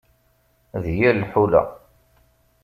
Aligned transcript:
D 0.83 0.85
yir 0.97 1.15
lḥula. 1.21 1.63